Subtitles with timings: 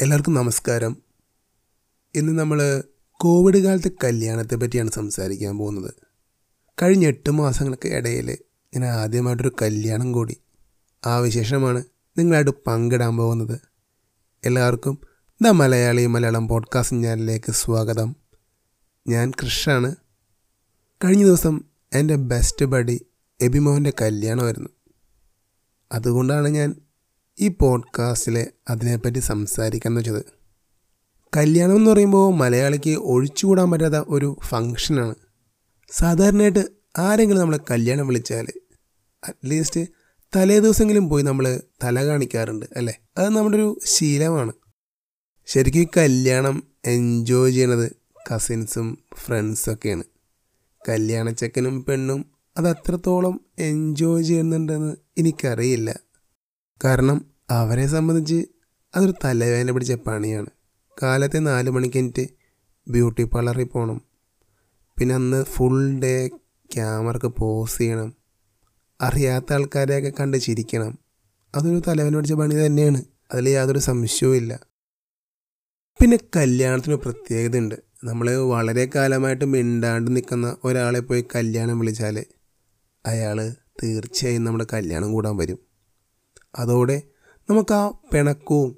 [0.00, 0.96] എല്ലാവർക്കും നമസ്കാരം.
[2.14, 5.94] ഇന്ന് നമ്മൾ കോവിഡ് കാലത്തെ കല്യാണത്തെ പറ്റിയാണ് സംസാരിക്കാൻ പോകുന്നത്.
[6.82, 8.38] കഴിഞ്ഞ എട്ട് മാസങ്ങൾക്ക് ഇടയിൽ
[8.74, 10.36] ഞാൻ ആദ്യമായിട്ടൊരു കല്യാണം കൂടി
[11.06, 11.84] ആ വിശേഷമാണ്
[12.18, 13.60] നിങ്ങളായിട്ട് പങ്കിടാൻ പോകുന്നത്.
[14.44, 14.98] എല്ലാവർക്കും
[15.44, 18.16] ദ മലയാളി മലയാളം പോഡ്കാസ്റ്റ് ചാനലിലേക്ക് സ്വാഗതം.
[19.08, 19.96] ഞാൻ കൃഷാണ്
[21.04, 23.06] കഴിഞ്ഞ ദിവസം എന്റെ ബെസ്റ്റ് ബഡി
[23.40, 24.68] എബിമോഹന്റെ കല്യാണമായിരുന്നു.
[25.92, 26.80] അതുകൊണ്ടാണ് ഞാൻ
[27.40, 30.24] ഈ പോഡ്കാസ്റ്റിൽ അതിനെപ്പറ്റി സംസാരിക്കാമെന്ന് വെച്ചത്.
[31.36, 35.14] കല്യാണം എന്ന് പറയുമ്പോൾ മലയാളിക്ക് ഒഴിച്ചുകൂടാൻ പറ്റാത്ത ഒരു ഫങ്ഷനാണ്
[35.90, 36.68] സാധാരണയായിട്ട്
[36.98, 38.46] ആരെങ്കിലും നമ്മളെ കല്യാണം വിളിച്ചാൽ
[39.28, 39.80] അറ്റ്ലീസ്റ്റ്
[40.36, 43.00] തലേ ദിവസമെങ്കിലും പോയി നമ്മൾ തല കാണിക്കാറുണ്ട് അല്ലേ?
[43.18, 44.52] അത് നമ്മുടെ ഒരു ശീലമാണ്.
[45.46, 47.96] ശരിക്കും കല്യാണം എൻജോയ് ചെയ്യണത്
[48.32, 50.04] കസിൻസും ഫ്രണ്ട്സൊക്കെയാണ്
[50.88, 56.05] കല്യാണച്ചക്കനും പെണ്ണും അത് അത്രത്തോളം എൻജോയ് ചെയ്യുന്നുണ്ടെന്ന് എനിക്കറിയില്ല.
[56.84, 58.44] കാരണം അവരെ സംബന്ധിച്ച്
[58.96, 60.46] അതൊരു തലവേദന പിടിച്ച പണിയാണ്.
[61.02, 62.28] കാലത്തെ നാല് മണിക്ക് എനിക്ക്
[62.88, 64.00] ബ്യൂട്ടി പാർലറിൽ പോകണം
[64.98, 66.28] പിന്നെ അന്ന് ഫുൾ ഡേ
[66.74, 68.16] ക്യാമറക്ക് പോസ് ചെയ്യണം.
[69.00, 70.98] അറിയാത്ത ആൾക്കാരെയൊക്കെ കണ്ട് ചിരിക്കണം.
[71.54, 73.02] അതൊരു തലവേദന പിടിച്ച പണി തന്നെയാണ്.
[73.32, 74.60] അതിൽ യാതൊരു സംശയവുമില്ല
[76.00, 77.74] പിന്നെ കല്യാണത്തിന് പ്രത്യേകത ഉണ്ട്.
[78.04, 82.24] നമ്മൾ വളരെ കാലമായിട്ട് മിണ്ടാണ്ട് നിൽക്കുന്ന ഒരാളെ പോയി കല്യാണം വിളിച്ചാൽ
[83.06, 85.65] അയാൾ തീർച്ചയായും നമ്മുടെ കല്യാണം കൂടാൻ വരും.
[86.58, 87.02] അതോടെ
[87.50, 88.76] നമുക്ക് ആ പിണക്കവും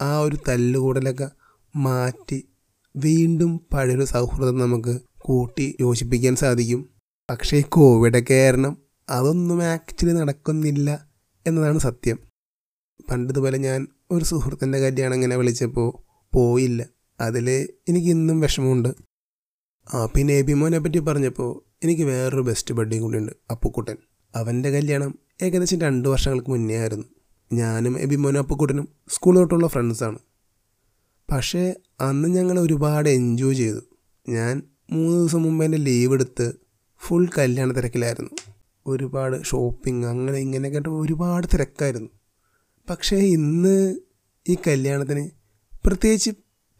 [0.00, 1.30] ആ ഒരു തല്ലുകൂടലൊക്കെ
[1.76, 2.48] മാറ്റി
[2.96, 6.90] വീണ്ടും പഴയൊരു സൗഹൃദം നമുക്ക് കൂട്ടി യോജിപ്പിക്കാൻ സാധിക്കും.
[7.30, 8.76] പക്ഷേ കോവിഡൊക്കെ കാരണം
[9.08, 11.08] അതൊന്നും ആക്ച്വലി നടക്കുന്നില്ല
[11.46, 12.18] എന്നതാണ് സത്യം.
[13.10, 15.88] പണ്ടതുപോലെ ഞാൻ ഒരു സുഹൃത്തിന്റെ കല്യാണം ഇങ്ങനെ വിളിച്ചപ്പോൾ
[16.34, 16.86] പോയില്ല.
[17.20, 18.88] അതിൽ എനിക്ക് ഇന്നും വിഷമമുണ്ട്.
[19.94, 23.96] ആ പിന്നെ എബിമോനെ പറ്റി പറഞ്ഞപ്പോൾ എനിക്ക് വേറൊരു ബെസ്റ്റ് ബഡ്ഡിയും കൂടിയുണ്ട് അപ്പുക്കുട്ടൻ.
[24.34, 27.04] അവന്റെ കല്യാണം ഏകദേശം രണ്ട് വർഷങ്ങൾക്ക് മുന്നേ ആയിരുന്നു.
[27.52, 30.18] ഞാനും എബിമോനും അപ്പക്കൂട്ടനും സ്കൂൾ തൊട്ടുള്ള ഫ്രണ്ട്സാണ്
[31.30, 33.80] പക്ഷേ അന്ന് ഞങ്ങൾ ഒരുപാട് എൻജോയ് ചെയ്തു.
[34.28, 36.52] ഞാൻ മൂന്ന് ദിവസം മുമ്പ് എന്റെ ലീവ് എടുത്ത്
[36.98, 38.30] ഫുൾ കല്യാണ തിരക്കിലായിരുന്നു.
[38.86, 42.08] ഒരുപാട് ഷോപ്പിംഗ് അങ്ങനെ ഇങ്ങനെയൊക്കെ ഒരുപാട് തിരക്കായിരുന്നു.
[42.90, 44.00] പക്ഷേ ഇന്ന്
[44.48, 45.30] ഈ കല്യാണത്തിന്
[45.86, 46.30] പ്രത്യേകിച്ച്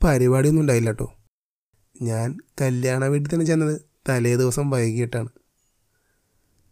[0.05, 1.13] പരിപാടിയൊന്നും ഉണ്ടായില്ല കേട്ടോ.
[2.03, 5.29] ഞാൻ കല്യാണ വീട്ടിൽ തന്നെ ചെന്നത് തലേ ദിവസം വൈകിട്ടാണ്.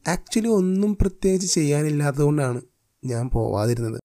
[0.06, 2.60] ആക്ച്വലി ഒന്നും പ്രത്യേകിച്ച് ചെയ്യാനില്ലാത്തതുകൊണ്ടാണ്
[3.04, 4.00] ഞാൻ പോവാതിരുന്നത്.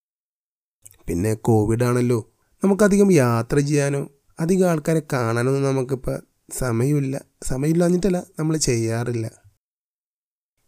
[1.08, 2.34] പിന്നെ കോവിഡ് ആണല്ലോ.
[2.64, 4.10] നമുക്കധികം യാത്ര ചെയ്യാനോ
[4.40, 6.22] അധികം ആൾക്കാരെ കാണാനൊന്നും നമുക്കിപ്പോൾ
[6.52, 7.22] സമയമില്ല.
[7.44, 9.32] സമയമില്ലാഞ്ഞിട്ടല്ല നമ്മൾ ചെയ്യാറില്ല.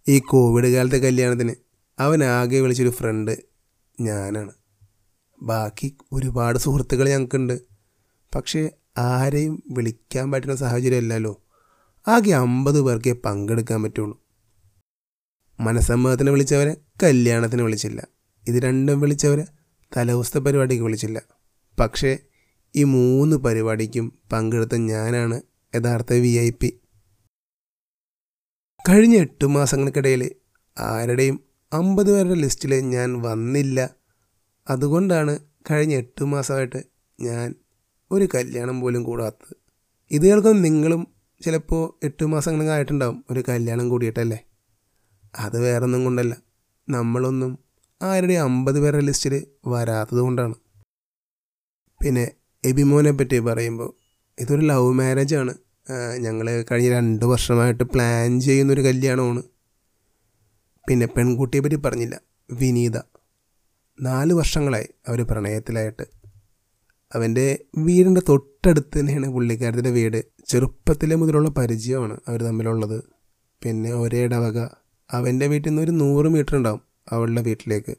[0.07, 1.55] ഈ കോവിഡ് കാലത്തെ കല്യാണത്തിന്
[1.99, 3.43] അവൻ ആകെ വിളിച്ചൊരു ഫ്രണ്ട്
[4.01, 4.51] ഞാനാണ്.
[5.41, 7.61] ബാക്കി ഒരുപാട് സുഹൃത്തുക്കൾ ഞങ്ങൾക്കുണ്ട്
[8.35, 11.41] പക്ഷേ ആരെയും വിളിക്കാൻ പറ്റുന്ന സാഹചര്യമല്ലല്ലോ.
[12.07, 14.24] ആകെ അമ്പത് പേർക്കേ പങ്കെടുക്കാൻ പറ്റുള്ളൂ.
[15.59, 18.07] മനസ്സമ്മതത്തിന് വിളിച്ചവരെ കല്യാണത്തിന് വിളിച്ചില്ല.
[18.47, 19.45] ഇത് രണ്ടും വിളിച്ചവരെ
[19.97, 21.21] തലവസ്ഥ പരിപാടിക്ക് വിളിച്ചില്ല.
[21.79, 22.17] പക്ഷേ
[22.75, 25.41] ഈ മൂന്ന് പരിപാടിക്കും പങ്കെടുത്ത ഞാനാണ്
[25.75, 26.79] യഥാർത്ഥ വി ഐ പി
[28.89, 30.31] കഴിഞ്ഞ എട്ട് മാസങ്ങൾക്കിടയിൽ
[30.79, 31.43] ആരുടെയും
[31.73, 33.89] അമ്പത് പേരുടെ ലിസ്റ്റിൽ ഞാൻ വന്നില്ല.
[34.69, 35.39] അതുകൊണ്ടാണ്
[35.71, 36.83] കഴിഞ്ഞ എട്ട് മാസമായിട്ട്
[37.19, 37.55] ഞാൻ
[38.11, 39.55] ഒരു കല്യാണം പോലും കൂടാത്തത്.
[40.11, 41.07] ഇത് കേൾക്കുമ്പോൾ നിങ്ങളും
[41.43, 44.39] ചിലപ്പോൾ എട്ട് മാസങ്ങളൊക്കെ ആയിട്ടുണ്ടാവും ഒരു കല്യാണം കൂടിയിട്ടല്ലേ?
[45.35, 46.37] അത് വേറൊന്നും കൊണ്ടല്ല.
[46.89, 47.59] നമ്മളൊന്നും
[48.01, 50.55] ആരുടെ അമ്പത് പേരുടെ ലിസ്റ്റിൽ വരാത്തത് കൊണ്ടാണ്.
[52.03, 52.31] പിന്നെ
[52.65, 53.93] എബിമോനെ പറ്റി പറയുമ്പോൾ
[54.39, 55.53] ഇതൊരു ലവ് മാരേജാണ്.
[56.17, 59.43] ഞങ്ങൾ കഴിഞ്ഞ രണ്ട് വർഷമായിട്ട് പ്ലാൻ ചെയ്യുന്നൊരു കല്യാണമാണ്.
[60.89, 62.19] പിന്നെ പെൺകുട്ടിയെ പറ്റി പറഞ്ഞില്ല.
[62.51, 62.97] വിനീത.
[64.01, 66.03] നാല് വർഷങ്ങളായി അവർ പ്രണയത്തിലായിട്ട്.
[67.15, 70.25] അവന്റെ വീടിന്റെ തൊട്ടടുത്ത് തന്നെയാണ് പുള്ളിക്കാരത്തിന്റെ വീട്.
[70.47, 73.03] ചെറുപ്പത്തിലെ മുതലുള്ള പരിചയമാണ് അവർ തമ്മിലുള്ളത്.
[73.63, 74.84] പിന്നെ ഒരേ ഇടവക.
[75.11, 77.95] അവന്റെ വീട്ടിൽ നിന്ന് ഒരു നൂറ് മീറ്റർ ഉണ്ടാവും അവളുടെ വീട്ടിലേക്ക്.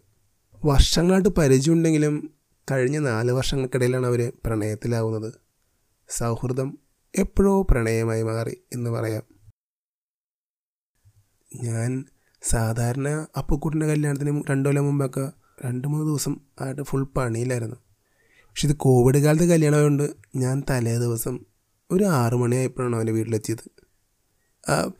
[0.65, 2.31] വർഷങ്ങളായിട്ട് പരിചയമുണ്ടെങ്കിലും
[2.71, 5.33] കഴിഞ്ഞ നാല് വർഷങ്ങൾക്കിടയിലാണ് അവർ പ്രണയത്തിലാവുന്നത്.
[6.09, 6.79] സൗഹൃദം
[7.19, 9.23] എപ്പോഴോ പ്രണയമായി മാറി എന്ന് പറയാം.
[11.63, 12.05] ഞാൻ
[12.43, 15.33] സാധാരണ അപ്പുക്കുട്ടിന്റെ കല്യാണത്തിന് രണ്ടു കൊല്ലം മുമ്പൊക്കെ
[15.65, 17.77] രണ്ട് മൂന്ന് ദിവസം ആയിട്ട് ഫുൾ പണിയിലായിരുന്നു.
[18.49, 21.41] പക്ഷെ ഇത് കോവിഡ് കാലത്ത് കല്യാണമായതുകൊണ്ട് ഞാൻ തലേ ദിവസം
[21.91, 23.86] ഒരു ആറു മണിയായപ്പോഴാണ് അവന്റെ വീട്ടിലെത്തിയത്.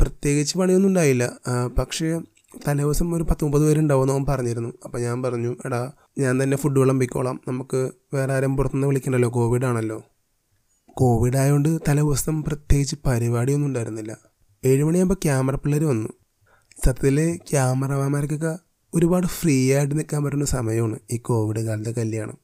[0.01, 1.33] പ്രത്യേകിച്ച് പണിയൊന്നും ഉണ്ടായില്ല.
[1.79, 2.21] പക്ഷേ
[2.69, 4.73] തലേ ദിവസം ഒരു പത്ത് മുപ്പത് പേരുണ്ടാവുമെന്ന് അവൻ പറഞ്ഞിരുന്നു.
[4.85, 9.29] അപ്പോൾ ഞാൻ പറഞ്ഞു എടാ ഞാൻ തന്നെ ഫുഡ് വിളമ്പിക്കോളാം നമുക്ക് വേറെ ആരും പുറത്തുനിന്ന് വിളിക്കണ്ടല്ലോ?
[9.29, 10.03] കോവിഡ് ആണല്ലോ.
[10.89, 14.17] കോവിഡ് ആയതുകൊണ്ട് തലേ ദിവസം പ്രത്യേകിച്ച് പരിപാടിയൊന്നും ഉണ്ടായിരുന്നില്ല.
[14.65, 16.09] ഏഴുമണിയാകുമ്പോൾ ക്യാമറ പിള്ളേർ വന്നു.
[16.85, 18.59] സത്യത്തിൽ ക്യാമറമാന്മാർക്കൊക്കെ
[18.95, 22.39] ഒരുപാട് ഫ്രീ ആയിട്ട് നിൽക്കാൻ പറ്റുന്ന സമയമാണ് ഈ കോവിഡ് കാലത്തെ കല്യാണം.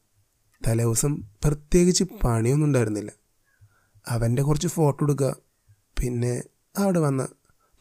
[0.68, 3.12] തലേ ദിവസം പ്രത്യേകിച്ച് പണിയൊന്നും ഉണ്ടായിരുന്നില്ല.
[4.08, 5.36] അവന്റെ കുറച്ച് ഫോട്ടോ എടുക്കുക.
[6.00, 6.42] പിന്നെ
[6.78, 7.28] അവിടെ വന്ന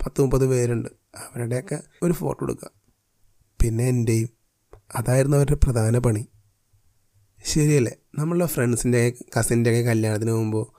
[0.06, 0.90] പത്ത് മുപ്പത് പേരുണ്ട്.
[1.18, 2.72] അവരുടെയൊക്കെ ഒരു ഫോട്ടോ എടുക്കുക.
[3.62, 4.30] പിന്നെ എന്റെയും
[4.96, 6.28] അതായിരുന്നു അവരുടെ പ്രധാന പണി.
[7.46, 7.96] ശരിയല്ലേ?
[8.16, 10.72] നമ്മളുടെ ഫ്രണ്ട്സിന്റെ കസിന്റെ ഒക്കെ കല്യാണത്തിന് പോകുമ്പോൾ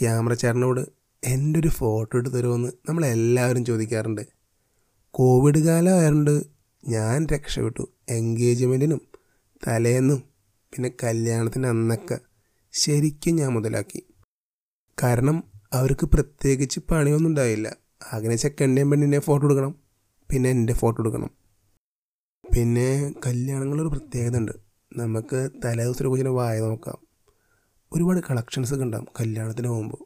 [0.00, 0.80] ക്യാമറ ചേട്ടനോട്
[1.24, 4.20] എന്റെ ഒരു ഫോട്ടോ എടുത്ത് തരുമെന്ന് നമ്മളെല്ലാവരും ചോദിക്കാറുണ്ട്.
[5.10, 6.44] കോവിഡ് കാലമായതുകൊണ്ട്
[6.88, 7.92] ഞാൻ രക്ഷപ്പെട്ടു.
[8.08, 9.00] എൻഗേജ്മെന്റിനും
[9.66, 10.22] തലേന്നും
[10.72, 12.18] പിന്നെ കല്യാണത്തിന് അന്നൊക്കെ
[12.72, 14.06] ശരിക്കും ഞാൻ മുതലാക്കി.
[15.02, 17.76] കാരണം അവർക്ക് പ്രത്യേകിച്ച് പണിയൊന്നും ഉണ്ടായില്ല.
[18.12, 19.74] അങ്ങനെ ചെക്കന്റെയും പെണ്ണിന്റെയും ഫോട്ടോ എടുക്കണം.
[20.30, 21.30] പിന്നെ എന്റെ ഫോട്ടോ എടുക്കണം.
[22.54, 24.52] പിന്നെ കല്യാണങ്ങളൊരു പ്രത്യേകത ഉണ്ട്.
[24.96, 27.06] നമുക്ക് തലേദിവസം കുറിച്ച് വായ നോക്കാം.
[27.92, 30.04] ഒരുപാട് കളക്ഷൻസ് ഒക്കെ ഉണ്ടാകും കല്യാണത്തിന് പോകുമ്പോൾ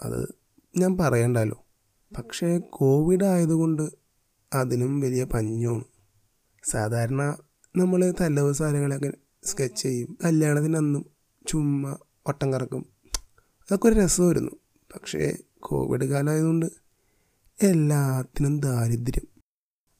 [0.00, 0.34] അത്
[0.78, 1.64] ഞാൻ പറയണ്ടല്ലോ
[2.18, 3.90] പക്ഷേ കോവിഡ് ആയതുകൊണ്ട്
[4.52, 5.84] അതിനും വലിയ പഞ്ഞുമാണ്.
[6.64, 7.36] സാധാരണ
[7.76, 9.12] നമ്മൾ തലേദിവസം ആരെങ്കിലൊക്കെ
[9.44, 10.18] സ്കെച്ച് ചെയ്യും.
[10.24, 11.06] കല്യാണത്തിന് അന്നും
[11.48, 11.96] ചുമ്മാ
[12.28, 12.86] വട്ടം കറക്കും.
[13.62, 14.50] അതൊക്കെ ഒരു രസമായിരുന്നു.
[14.94, 16.66] പക്ഷേ കോവിഡ് കാലമായതുകൊണ്ട്
[17.62, 19.26] എല്ലാത്തിനും ദാരിദ്ര്യം.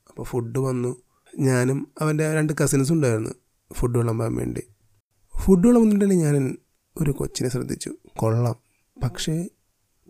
[0.08, 1.02] അപ്പോൾ ഫുഡ് വന്നു.
[1.38, 3.30] ഞാനും അവന്റെ രണ്ട് കസിൻസും ഉണ്ടായിരുന്നു
[3.72, 4.62] ഫുഡ് വിളമ്പാൻ വേണ്ടി.
[5.36, 6.56] ഫുഡ് വിളമ്പുന്നുണ്ടെങ്കിൽ ഞാൻ
[7.00, 7.96] ഒരു കൊച്ചിനെ ശ്രദ്ധിച്ചു.
[8.16, 8.56] കൊള്ളാം.
[9.02, 9.48] പക്ഷേ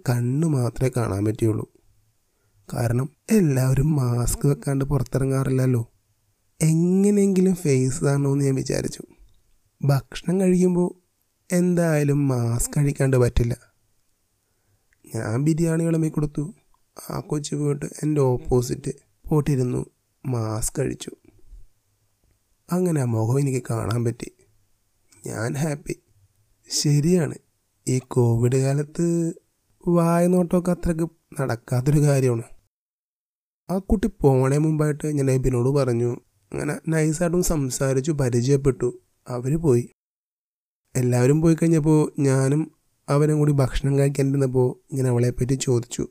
[0.08, 1.72] കണ്ണ് മാത്രമേ കാണാൻ പറ്റുള്ളൂ
[2.74, 5.92] കാരണം എല്ലാവരും മാസ്ക് വെക്കാണ്ട് പുറത്തിറങ്ങാറില്ലല്ലോ.
[6.60, 9.02] എങ്ങനെയെങ്കിലും ഫേസ് കാണണമെന്ന് ഞാൻ വിചാരിച്ചു.
[9.84, 10.94] ഭക്ഷണം കഴിക്കുമ്പോൾ
[11.54, 13.71] എന്തായാലും മാസ്ക് കഴിക്കാണ്ട് പറ്റില്ല.
[15.14, 16.54] ഞാൻ ബിരിയാണി വിളമ്പി കൊടുത്തു.
[17.10, 18.92] ആ കൊച്ചു പോയിട്ട് എന്റെ ഓപ്പോസിറ്റ്
[19.28, 19.86] പോയിട്ടിരുന്നു.
[20.26, 21.10] മാസ്ക് കഴിച്ചു
[22.72, 24.32] അങ്ങനെ ആ മുഖം എനിക്ക് കാണാൻ പറ്റി.
[25.26, 26.02] ഞാൻ ഹാപ്പി
[26.70, 27.34] ശരിയാണ്.
[27.88, 29.32] ഈ കോവിഡ് കാലത്ത്
[29.88, 31.10] വായ നോട്ടമൊക്കെ അത്രയ്ക്ക്
[31.40, 32.42] നടക്കാത്തൊരു കാര്യമാണ്.
[33.70, 36.12] ആ കുട്ടി പോണേ മുമ്പായിട്ട് ഞാൻ എബിനോട് പറഞ്ഞു.
[36.52, 39.00] അങ്ങനെ നൈസായിട്ടും സംസാരിച്ചു പരിചയപ്പെട്ടു.
[39.28, 39.90] അവർ പോയി.
[40.96, 42.72] എല്ലാവരും പോയി കഴിഞ്ഞപ്പോൾ ഞാനും
[43.08, 46.08] അവനും കൂടി ഭക്ഷണം കഴിക്കാൻ കഴിക്കാനിരുന്നപ്പോൾ ഇങ്ങനെ അവളെപ്പറ്റി ചോദിച്ചു.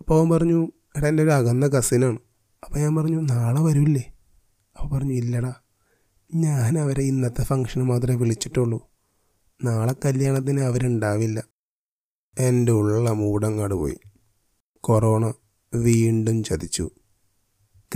[0.00, 2.18] അപ്പോൾ അവൻ പറഞ്ഞു എടാ എന്റെ ഒരു അകന്ന കസിനാണ്
[2.64, 4.14] അപ്പോൾ ഞാൻ പറഞ്ഞു നാളെ വരില്ലേ?
[4.76, 5.54] അപ്പോൾ പറഞ്ഞു ഇല്ലടാ
[6.34, 8.88] ഞാൻ അവരെ ഇന്നത്തെ ഫംഗ്ഷന് മാത്രമേ വിളിച്ചിട്ടുള്ളൂ.
[9.64, 11.44] നാളെ കല്യാണത്തിന് അവരുണ്ടാവില്ല.
[12.38, 13.98] എന്റെ ഉള്ള മൂടങ്ങാട് പോയി.
[14.80, 15.34] കൊറോണ
[15.74, 16.90] വീണ്ടും ചതിച്ചു.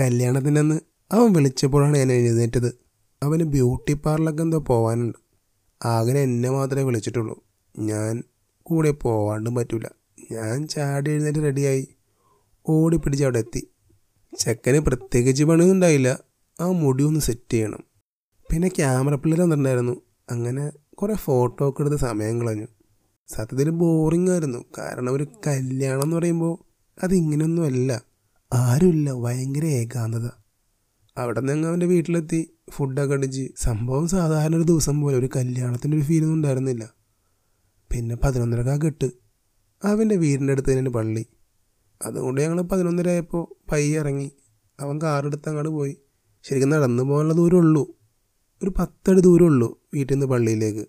[0.00, 0.80] കല്യാണത്തിനന്ന്
[1.12, 2.78] അവൻ വിളിച്ചപ്പോഴാണ് ഞാൻ എഴുന്നേറ്റത്.
[3.22, 5.18] അവന് ബ്യൂട്ടി പാർലറൊക്കെ എന്തോ പോകാനുണ്ട്
[5.84, 7.45] ആകെ എന്നെ മാത്രമേ വിളിച്ചിട്ടുള്ളൂ.
[7.78, 8.22] ഞാൻ
[8.62, 9.90] കൂടെ പോവാണ്ടും പറ്റില്ല
[10.32, 11.88] ഞാൻ ചാടി എഴുന്നേറ്റ് റെഡിയായി
[12.68, 13.68] ഓടി പിടിച്ച് അവിടെ എത്തി.
[14.38, 16.18] ചെക്കന് പ്രത്യേകിച്ച് പണിയൊന്നും ഉണ്ടായില്ല.
[16.60, 17.78] ആ മുടി ഒന്ന് സെറ്റ് ചെയ്യണം.
[18.50, 20.00] പിന്നെ ക്യാമറ പിള്ളേർ വന്നിട്ടുണ്ടായിരുന്നു.
[20.30, 22.66] അങ്ങനെ കുറേ ഫോട്ടോ ഒക്കെ എടുത്ത് സമയം കളഞ്ഞു.
[23.28, 24.64] സത്യത്തിൽ ബോറിംഗ് ആയിരുന്നു.
[24.78, 26.58] കാരണം ഒരു കല്യാണം എന്ന് പറയുമ്പോൾ
[27.02, 28.02] അതിങ്ങനെയൊന്നുമല്ല
[28.52, 29.12] ആരുമില്ല.
[29.12, 30.30] ഭയങ്കര ഏകാന്തത.
[31.16, 32.50] അവിടെ നിന്ന് അവന്റെ വീട്ടിലെത്തി.
[32.70, 33.48] ഫുഡൊക്കെ അടിച്ച്.
[33.56, 35.16] സംഭവം സാധാരണ ഒരു ദിവസം പോലെ.
[35.16, 36.95] ഒരു കല്യാണത്തിന്റെ ഒരു ഫീലൊന്നും ഉണ്ടായിരുന്നില്ല.
[37.90, 39.10] പിന്നെ പതിനൊന്നരക്കാ കെട്ട്.
[39.84, 41.26] അവന്റെ വീടിന്റെ അടുത്ത് തന്നെ പള്ളി.
[42.02, 44.32] അതുകൊണ്ട് ഞങ്ങൾ പതിനൊന്നര ആയപ്പോൾ പയ്യെ ഇറങ്ങി.
[44.80, 45.96] അവൻ കാറെടുത്ത് അങ്ങോട്ട് പോയി.
[46.42, 47.96] ശരിക്കും നടന്നു പോകാനുള്ള ദൂരമുള്ളൂ
[48.62, 50.86] ഒരു പത്തടി ദൂരമുള്ളൂ വീട്ടിൽ നിന്ന് പള്ളിയിലേക്ക്.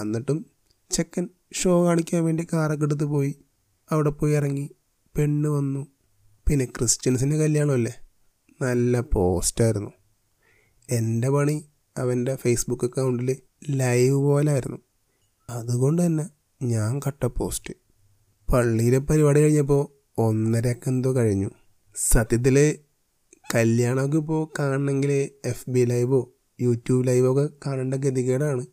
[0.00, 0.46] എന്നിട്ടും
[0.90, 3.34] ചെക്കൻ ഷോ കാണിക്കാൻ വേണ്ടി കാറൊക്കെ എടുത്ത് പോയി.
[3.90, 4.70] അവിടെ പോയി ഇറങ്ങി.
[5.18, 5.86] പെണ്ണ് വന്നു.
[6.50, 7.92] പിന്നെ ക്രിസ്ത്യൻസിന്റെ കല്യാണമല്ലേ?
[8.62, 9.90] നല്ല പോസ്റ്റായിരുന്നു.
[10.90, 11.64] എന്റെ പണി
[11.96, 13.36] അവന്റെ ഫേസ്ബുക്ക് അക്കൗണ്ടിൽ
[13.70, 14.78] ലൈവ് പോലായിരുന്നു.
[15.50, 16.24] അതുകൊണ്ട് തന്നെ
[16.62, 17.74] ഞാൻ കട്ട പോസ്റ്റ്
[18.52, 19.82] പള്ളിയിലെ പരിപാടി കഴിഞ്ഞപ്പോൾ
[20.20, 21.50] ഒന്നര എന്തോ കഴിഞ്ഞു.
[21.96, 22.78] സത്യത്തിൽ
[23.54, 25.10] കല്യാണമൊക്കെ ഇപ്പോൾ കാണണമെങ്കിൽ
[25.44, 28.66] എഫ് ബി ലൈവോ യൂട്യൂബ് ലൈവോ ഒക്കെ കാണേണ്ട ഗതികേടാണ്.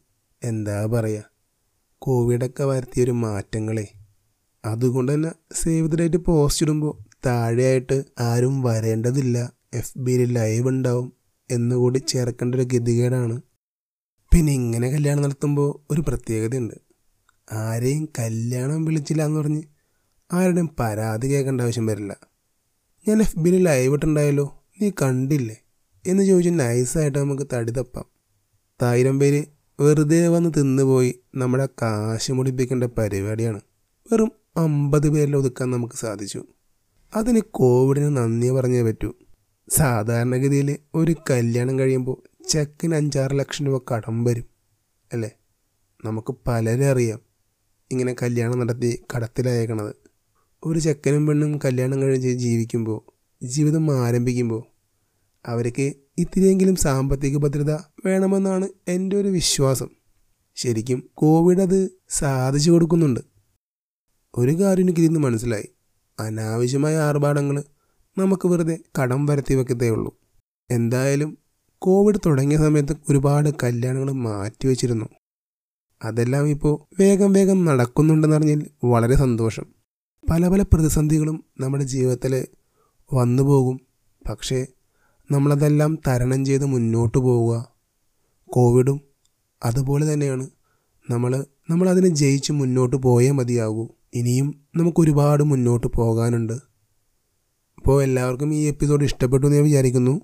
[0.44, 1.30] എന്താ പറയുക
[2.02, 3.88] കോവിഡൊക്കെ വരുത്തിയൊരു മാറ്റങ്ങളെ.
[4.66, 6.94] അതുകൊണ്ട് തന്നെ സേവ് ദ ഡേറ്റ് പോസ്റ്റ് ഇടുമ്പോൾ
[7.26, 9.38] താഴെയായിട്ട് ആരും വരേണ്ടതില്ല.
[9.74, 11.14] എഫ് ബിയിൽ ലൈവ് ഉണ്ടാവും
[11.52, 13.42] എന്നുകൂടി ചേർക്കേണ്ട ഒരു ഗതികേടാണ്.
[14.36, 16.74] പിന്നെ ഇങ്ങനെ കല്യാണം നടത്തുമ്പോൾ ഒരു പ്രത്യേകതയുണ്ട്.
[17.52, 19.64] ആരെയും കല്യാണം വിളിച്ചില്ല എന്ന് പറഞ്ഞ്
[20.34, 22.16] ആരുടെയും പരാതി കേൾക്കേണ്ട ആവശ്യം വരില്ല.
[23.08, 25.58] ഞാൻ എഫ് ബിയിൽ ലൈവ് ഇട്ടുണ്ടായല്ലോ നീ കണ്ടില്ലേ?
[26.08, 28.06] എന്ന് ചോദിച്ച് നൈസായിട്ട് നമുക്ക് തടി തപ്പാം.
[28.82, 29.44] തായിരം പേര്
[29.80, 33.62] വെറുതെ വന്ന് തിന്നുപോയി നമ്മുടെ കാശ് മുടിപ്പിക്കേണ്ട പരിപാടിയാണ്.
[34.12, 36.44] വെറും അമ്പത് പേരിൽ ഒതുക്കാൻ നമുക്ക് സാധിച്ചു.
[37.16, 39.14] അതിന് കോവിഡിന് നന്ദി പറഞ്ഞേ പറ്റൂ.
[39.70, 44.46] സാധാരണഗതിയിൽ ഒരു കല്യാണം കഴിയുമ്പോൾ ചെക്കിന് അഞ്ചാറ് ലക്ഷം രൂപ കടം വരും
[45.14, 45.32] അല്ലേ?
[46.06, 47.20] നമുക്ക് പലരും അറിയാം.
[47.92, 49.96] ഇങ്ങനെ കല്യാണം നടത്തി കടത്തിലയക്കണത്.
[50.64, 53.12] ഒരു ചെക്കനും പെണ്ണും കല്യാണം കഴിഞ്ഞ് ജീവിക്കുമ്പോൾ
[53.44, 54.64] ജീവിതം ആരംഭിക്കുമ്പോൾ
[55.46, 57.72] അവർക്ക് ഇത്തിരിയെങ്കിലും സാമ്പത്തിക ഭദ്രത
[58.06, 59.88] വേണമെന്നാണ് എന്റെ ഒരു വിശ്വാസം.
[60.56, 63.20] ശരിക്കും കോവിഡ് അത് സാധിച്ചു കൊടുക്കുന്നുണ്ട്.
[64.36, 65.68] ഒരു കാര്യം എനിക്ക് ഇതിന്ന് മനസ്സിലായി.
[66.20, 67.64] അനാവശ്യമായ ആർഭാടങ്ങൾ
[68.18, 70.18] നമുക്ക് വെറുതെ കടം വരുത്തി വെക്കത്തേ ഉള്ളൂ.
[70.72, 71.38] എന്തായാലും
[71.80, 75.06] കോവിഡ് തുടങ്ങിയ സമയത്ത് ഒരുപാട് കല്യാണങ്ങൾ മാറ്റിവെച്ചിരുന്നു
[76.04, 79.66] അതെല്ലാം ഇപ്പോൾ വേഗം വേഗം നടക്കുന്നുണ്ടെന്നറിഞ്ഞാൽ വളരെ സന്തോഷം.
[80.30, 82.48] പല പല പ്രതിസന്ധികളും നമ്മുടെ ജീവിതത്തിൽ
[83.14, 83.80] വന്നു പോകും.
[84.30, 84.68] പക്ഷേ
[85.32, 87.72] നമ്മളതെല്ലാം തരണം ചെയ്ത് മുന്നോട്ട് പോവുക.
[88.46, 89.02] കോവിഡും
[89.64, 90.50] അതുപോലെ തന്നെയാണ്.
[91.10, 93.88] നമ്മൾ നമ്മളതിനെ ജയിച്ച് മുന്നോട്ട് പോയേ മതിയാകൂ.
[94.14, 96.54] ഇനിയും നമുക്കൊരുപാട് മുന്നോട്ട് പോകാനുണ്ട്.
[97.78, 100.22] അപ്പോൾ എല്ലാവർക്കും ഈ എപ്പിസോഡ് ഇഷ്ടപ്പെട്ടു എന്ന് ഞാൻ വിചാരിക്കുന്നു.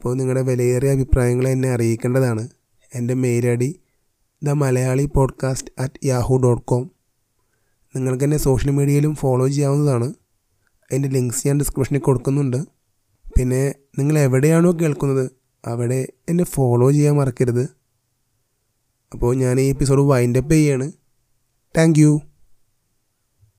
[0.00, 2.48] അപ്പോൾ നിങ്ങളുടെ വിലയേറിയ അഭിപ്രായങ്ങൾ എന്നെ അറിയിക്കേണ്ടതാണ്.
[2.94, 3.80] എന്റെ mail I D
[4.42, 6.90] the Malayali podcast at Yahoo dot com
[7.96, 10.04] നിങ്ങൾക്ക് എന്നെ സോഷ്യൽ മീഡിയയിലും ഫോളോ ചെയ്യാവുന്നതാണ്.
[10.90, 12.56] അതിന്റെ ലിങ്ക്സ് ഞാൻ ഡിസ്ക്രിപ്ഷനിൽ കൊടുക്കുന്നുണ്ട്.
[13.38, 15.30] പിന്നെ നിങ്ങൾ എവിടെയാണോ കേൾക്കുന്നത്
[15.64, 17.68] അവിടെ എന്നെ ഫോളോ ചെയ്യാൻ മറക്കരുത്.
[19.12, 20.92] അപ്പോൾ ഞാൻ ഈ എപ്പിസോഡ് വൈൻഡപ്പ് ചെയ്യാണ്.
[21.76, 22.22] താങ്ക്